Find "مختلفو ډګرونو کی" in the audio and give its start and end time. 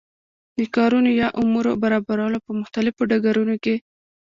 2.59-3.75